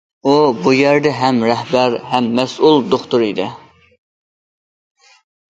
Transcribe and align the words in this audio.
ئۇ، 0.27 0.31
بۇ 0.61 0.71
يەردە 0.75 1.11
ھەم 1.17 1.41
رەھبەر، 1.49 1.97
ھەم 2.13 2.31
مەسئۇل 2.39 2.81
دوختۇر 2.95 3.27
ئىدى. 3.29 3.47